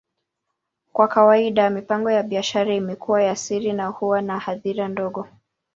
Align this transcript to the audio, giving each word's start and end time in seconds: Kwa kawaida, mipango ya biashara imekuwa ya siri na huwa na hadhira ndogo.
Kwa 0.93 1.07
kawaida, 1.07 1.69
mipango 1.69 2.11
ya 2.11 2.23
biashara 2.23 2.73
imekuwa 2.75 3.23
ya 3.23 3.35
siri 3.35 3.73
na 3.73 3.87
huwa 3.87 4.21
na 4.21 4.39
hadhira 4.39 4.87
ndogo. 4.87 5.27